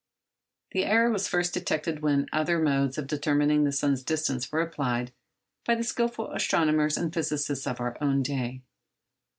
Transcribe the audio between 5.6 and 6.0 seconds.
by the